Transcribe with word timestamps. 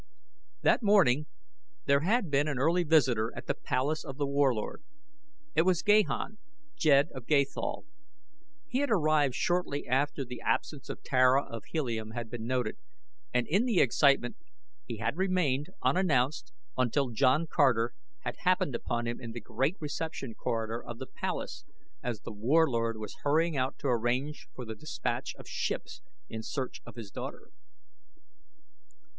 That 0.63 0.81
morning 0.81 1.27
there 1.85 1.99
had 1.99 2.31
been 2.31 2.47
an 2.47 2.57
early 2.57 2.81
visitor 2.83 3.31
at 3.35 3.45
the 3.45 3.53
palace 3.53 4.03
of 4.03 4.17
The 4.17 4.25
Warlord. 4.25 4.81
It 5.53 5.61
was 5.61 5.83
Gahan, 5.83 6.39
Jed 6.75 7.09
of 7.13 7.27
Gathol. 7.27 7.85
He 8.67 8.79
had 8.79 8.89
arrived 8.89 9.35
shortly 9.35 9.87
after 9.87 10.25
the 10.25 10.41
absence 10.41 10.89
of 10.89 11.03
Tara 11.03 11.43
of 11.43 11.65
Helium 11.65 12.13
had 12.15 12.31
been 12.31 12.47
noted, 12.47 12.77
and 13.31 13.45
in 13.47 13.65
the 13.65 13.79
excitement 13.79 14.37
he 14.87 14.97
had 14.97 15.17
remained 15.17 15.67
unannounced 15.83 16.51
until 16.75 17.09
John 17.11 17.45
Carter 17.45 17.93
had 18.21 18.37
happened 18.37 18.73
upon 18.73 19.05
him 19.05 19.21
in 19.21 19.33
the 19.33 19.39
great 19.39 19.75
reception 19.79 20.33
corridor 20.33 20.83
of 20.83 20.97
the 20.97 21.05
palace 21.05 21.63
as 22.01 22.21
The 22.21 22.33
Warlord 22.33 22.97
was 22.97 23.17
hurrying 23.21 23.55
out 23.55 23.77
to 23.77 23.87
arrange 23.87 24.47
for 24.55 24.65
the 24.65 24.73
dispatch 24.73 25.35
of 25.35 25.47
ships 25.47 26.01
in 26.27 26.41
search 26.41 26.81
of 26.87 26.95
his 26.95 27.11
daughter. 27.11 27.51